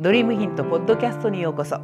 [0.00, 1.78] ドリームヒントポッドキャストにようこそ。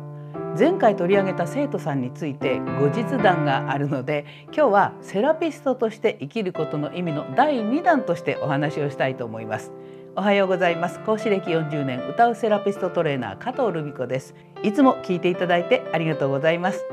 [0.58, 9.70] 前回取り上げた生徒さんについて後日談があるので今日はセラピストとして生きることの意味の第2弾としてお話をしたいと思います。
[10.16, 10.98] おはようございます。
[11.00, 14.34] 講師歴40年歌うセラピストトレーナー加藤留美子です。
[14.62, 16.86] いつも聞いていただいてありがとうございます。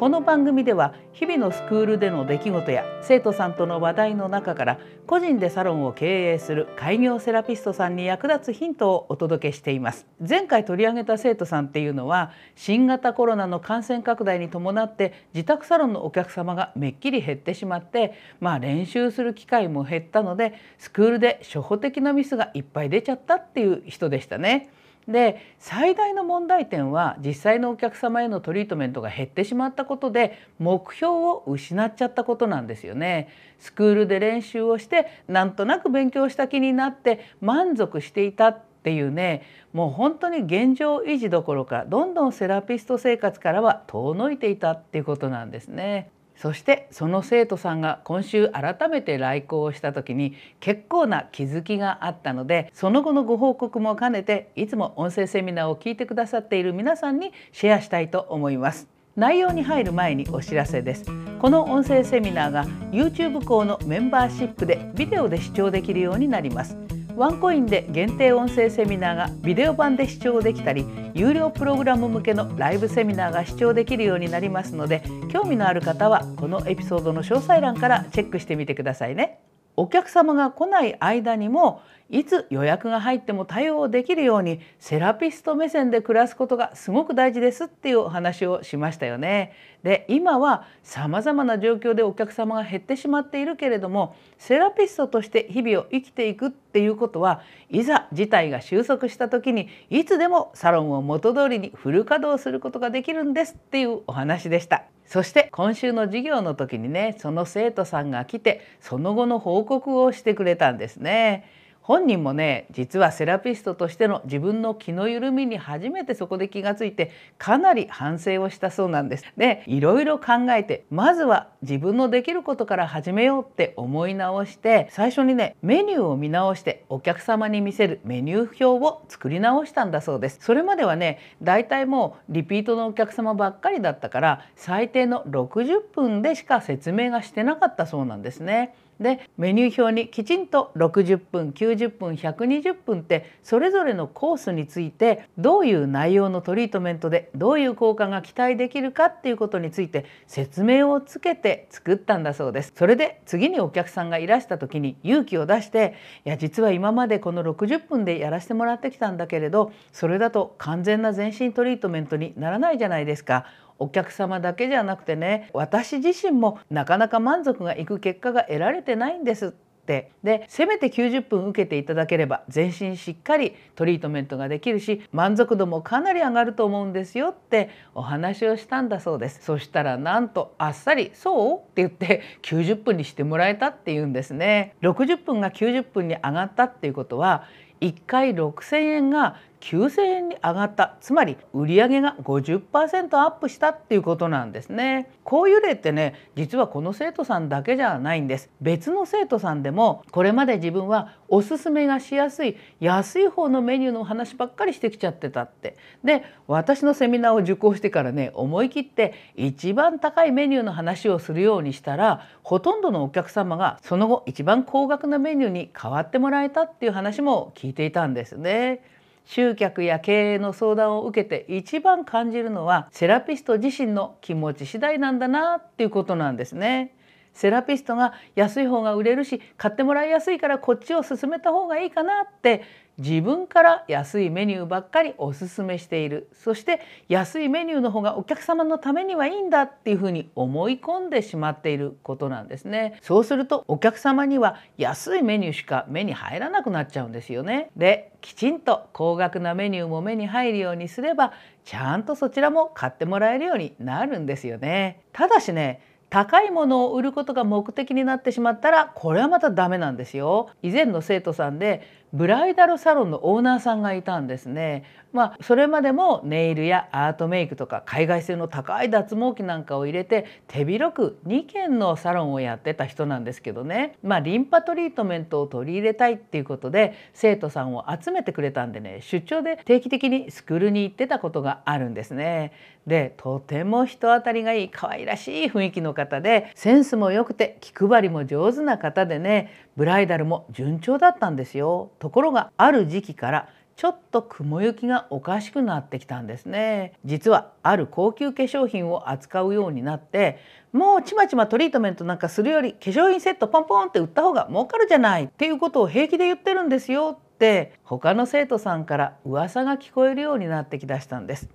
[0.00, 24.70] この番組では日々のスクールでの出来事や生徒さんとの話題の中から個人でサロンを経営する開業セラピストさんに役立つヒントをお届けしています前回取り上げた生徒さんっていうのは新型コロナの感染拡大に伴って自宅サロンのお客様がめっきり減ってしまってまあ練習する機会も減ったのでスクールで初歩的なミスがいっぱい出ちゃったっていう人でしたね。
[25.08, 33.28] で最大の問題点は実際のお客様へのトリートメントが減ってしまったことで目標を失っちゃったことなんですよね。
[33.58, 46.10] スクールで練習をしてなんとなく勉強した気になって満足していたっていうねもう本当に現状維持どころかどんどんセラピスト生活からは遠のいていたっていうことなんですね。
[46.40, 58.88] そしてその生徒さんが今週改めて来校をした時に結構な気づきがあったのでその後のご報告も兼ねていつも音声セミナーを聞いてくださっている皆さんにシェアしたいと思います。
[59.16, 61.04] 内容に入る前にお知らせです
[61.40, 66.76] この音声セミナーが YouTube 校のメンバーシップでビデオで視聴できるようになります
[67.20, 79.49] ワンコインで限定音声セミナーがビデオ版で視聴できたり有料プログラム向けのライブセミナーが視聴できるようになりますので興味のある方はこのエピソードの詳細欄からチェックしてみてくださいね。
[79.80, 89.54] お客様が来ない間にもいつ予約が入っても対応できるようにセラピスト目線で暮らすことがすごく大事ですっていうお話をしましたよね。
[89.82, 104.84] で今はさまざまな状況でお客様が減ってしまっているけれどもセラピストとして日々を生きていくっていうことはいざ事態が収束した時にいつでもサロンを元通りにフル稼働することができるんですっていうお話でした。
[105.10, 111.50] そして今週の授業の時にねその生徒さんが来てその後の報告をしてくれたんですね。
[111.90, 119.24] 本人もね実はセラピストとしての自分の気の緩みに初めてそこで気がついてかなり反省をしたそうなんです。
[119.36, 130.38] でいろいろ考えてまずは自分のできることから始めようって思い直して最初にねメニューを見直してお客様に見せるメニュー表を作り直したんだそうです。
[130.40, 138.76] それまではねだいたいもうリピートのお客様ばっかりだったから最低の60分でしか説明がしてなかったそうなんですね。
[139.00, 152.72] でメニュー表にきちんと60分90分120分ってそれぞれのコースについてどういう内容のトリートメントでどういう効果が期待できるかっていうことについて説明をつけて作ったんだそうです。
[152.76, 155.94] それで次にお客さんがいらした時に勇気を出して
[156.26, 163.46] いや実は今までこの60分でやらせてもらってきたんだけれどそれだと完全な全身トリートメントにならないじゃないですか。
[163.80, 187.44] お客様だけじゃなくてね私自身もなかなか満足がいく結果が得られてないんですってでせめて90分受けていただければ全身しっかりトリートメントができるし満足度もかなり上がると思うんですよってお話をしたんだそうですそしたらなんとあっさり「そう?」って言って90分にしてもらえたっていうんですね60分が90分に上がったっていうことは
[187.80, 190.96] 1回6,000円が9,000円に上がった。
[191.00, 195.10] つまり売上が50%アップしたっていうことなんですね。
[195.22, 198.50] こういう例ってね実はこの生徒さんだけじゃないんです。
[198.60, 205.76] 別の生徒さんでもこれまで自分はおすすめがしやすい安い方のメニューの話ばっかりしてきちゃってたって。
[206.02, 218.82] で私のセミナーを受講してからね思い切って一番高いメニューの話をするようにしたらほとんどのお客様がその後一番高額なメニューに変わってもらえたっていう話も聞いていたんですね。
[219.30, 226.96] 集客や経営の相談を受けて一番感じるのはセラピスト自身の気持ち次第なんだなっていうことなんですね。
[227.32, 232.62] セラピストが安い方が売れるし買ってもらいやすいからこっちを勧めた方がいいかなって
[233.00, 236.28] 自分から安いメニューばっかりおすすめしている。
[236.34, 242.98] そして安いメニューの方がお客様のためにはいいんだっていうふうに思い込んでしまっていることなんですね。
[243.00, 247.70] そうするとお客様には安いメニューしか目に入らなくなっちゃうんですよね。
[247.74, 251.32] できちんと高額なメニューも目に入るようにすれば
[251.64, 255.00] ちゃんとそちらも買ってもらえるようになるんですよね。
[255.14, 255.80] ただしね
[256.10, 260.50] 高いものを売ることが目的になってしまったらこれはまたダメなんですよ。
[260.62, 264.84] 以前の生徒さんでブライダルサロンのオーナーさんがいたんですね。
[265.12, 282.52] まあ、それまでもネイルやアートメイクとか海外製の高い脱毛器なんかを入れて手広く2軒のサロンをやってた人なんですけどね、まあ、リンパトリートメントを取り入れたいっていうことで生徒さんを集めてくれたんでね出張で定期的にスクールに行ってたことがあるんですね。
[282.86, 291.90] でとても人当たりがいい可愛らしい雰囲気の方でセンスも良くて気配りも上手な方でねブライダルも順調だったんですよ。
[291.98, 296.92] ところがある時期からちょっと雲行きがおかしくなってきたんですね。
[297.04, 300.38] 実はある高級化粧品を扱うようになって
[300.72, 307.18] もうちまちまトリートメントなんかするより化粧品セットポンポンって売った方が儲かるじゃないっていうことを平気で言ってるんですよ。
[307.18, 311.48] って他の生徒さんから噂が聞こえるようになってきだしたんです。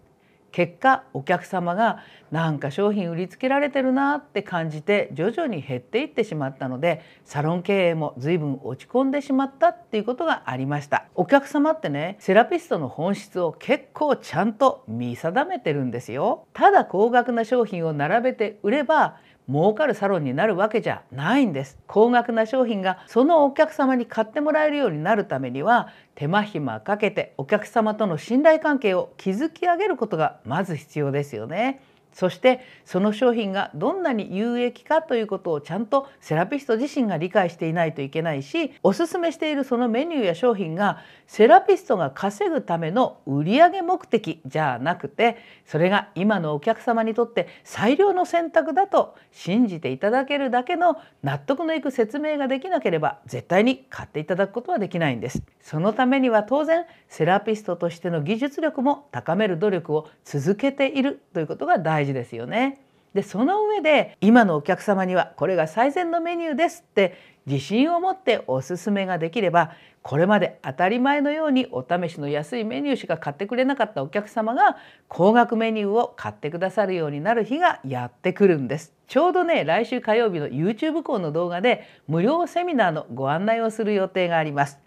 [0.56, 2.00] 結果お客様が
[2.32, 11.08] なんか商品売りつけられてるなって感じて徐々に減っていってしまったのでサロン経営も随分落ち込んでしまったっていうことがありました。
[11.14, 16.48] お客様ってねセラピストの本質を結構ちゃんと見定めてるんですよ。
[16.54, 19.18] ただ高額な商品を並べて売れば
[19.50, 31.82] 儲かるサロンになるわけじゃないんです高額な商品がそのお客様に買ってもらえるようになるためには手間暇かけてお客様との信頼関係を築き上げることがまず必要ですよね。
[32.16, 55.44] そしてその商品がどんなに有益かということをちゃんとセラピスト自身が理解していないといけないしおすすめしているそのメニューや商品がセラピストが稼ぐための売上目的じゃなくてそれが今のお客様にとって最良の選択だと信じていただけるだけの納得のいく説明ができなければ絶対に買っていただくことはできないんです。
[55.60, 62.80] そのためには当然セラピストとしての技術力も高める努力を続けているということが大事ですよね。
[63.16, 69.72] でその上で今のお客様にはこれが最善のメニューですって自信を持っておすすめができれば
[70.02, 74.76] これまで当たり前のようにお試しの安いメニューしか買ってくれなかったお客様が
[75.08, 84.80] 高額メニューを買ってくださるようになる日がやってくるんですちょうどね来週火曜日の YouTube 校の動画で無料セミナーのご案内をする予定があります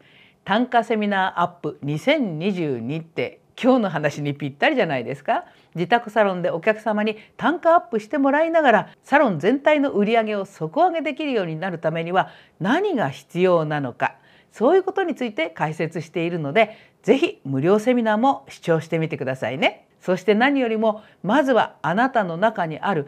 [0.44, 5.44] 単価セミナーアップ2022って今日の話にぴったりじゃないですか
[5.74, 14.14] 自宅サロンでお客様に単価アップしてもらいながらサロン全体の売り上げを底上げできるようになるためには何が必要なのか
[14.52, 19.86] そういうことについて解説しているので是非無料セミナーも視聴してみてくださいね。
[20.00, 23.04] そして何よりもまずはあなたの中にある